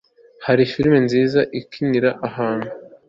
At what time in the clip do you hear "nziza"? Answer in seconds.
1.05-1.39